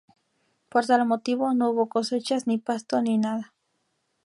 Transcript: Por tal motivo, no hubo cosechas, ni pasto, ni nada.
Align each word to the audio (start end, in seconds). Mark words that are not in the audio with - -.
Por 0.71 0.83
tal 0.87 1.05
motivo, 1.05 1.53
no 1.53 1.69
hubo 1.69 1.87
cosechas, 1.87 2.47
ni 2.47 2.57
pasto, 2.57 3.03
ni 3.03 3.19
nada. 3.19 3.53